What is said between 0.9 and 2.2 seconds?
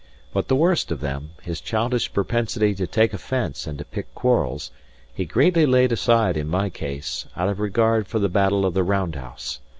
of them, his childish